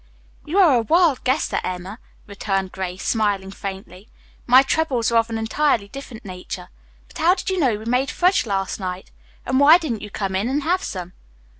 "You 0.45 0.57
are 0.57 0.73
a 0.77 0.81
wild 0.81 1.23
guesser, 1.23 1.59
Emma," 1.63 1.99
returned 2.25 2.71
Grace, 2.71 3.03
smiling 3.03 3.51
faintly. 3.51 4.09
"My 4.47 4.63
troubles 4.63 5.11
are 5.11 5.17
of 5.19 5.29
an 5.29 5.37
entirely 5.37 5.89
different 5.89 6.25
nature. 6.25 6.69
But 7.07 7.19
how 7.19 7.35
did 7.35 7.51
you 7.51 7.59
know 7.59 7.75
we 7.77 7.85
made 7.85 8.09
fudge 8.09 8.47
last 8.47 8.79
night, 8.79 9.11
and 9.45 9.59
why 9.59 9.77
didn't 9.77 10.01
you 10.01 10.09
come 10.09 10.35
in 10.35 10.49
and 10.49 10.63
have 10.63 10.81
some?" 10.81 11.13